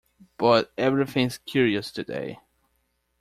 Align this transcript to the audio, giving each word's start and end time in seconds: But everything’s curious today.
But 0.39 0.73
everything’s 0.79 1.37
curious 1.37 1.91
today. 1.91 2.39